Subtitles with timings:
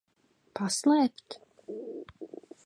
[0.59, 1.37] Paslēpt?